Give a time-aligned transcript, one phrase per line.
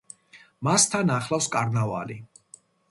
[0.69, 2.21] მას თან ახლავს კარნავალი.